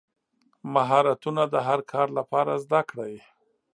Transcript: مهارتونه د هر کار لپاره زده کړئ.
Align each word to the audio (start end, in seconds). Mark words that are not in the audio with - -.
مهارتونه 0.73 1.43
د 1.53 1.55
هر 1.67 1.79
کار 1.91 2.07
لپاره 2.17 2.53
زده 2.63 2.81
کړئ. 2.89 3.15